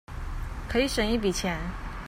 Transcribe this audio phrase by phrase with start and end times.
[0.67, 1.59] 可以省一筆錢